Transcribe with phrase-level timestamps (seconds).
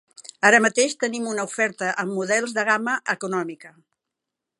[0.47, 3.75] Ara mateix tenim una oferta amb models de gamma econòmica.